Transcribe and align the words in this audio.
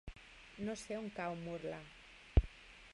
No 0.69 0.75
sé 0.85 0.97
on 1.01 1.11
cau 1.19 1.37
Murla. 1.43 1.81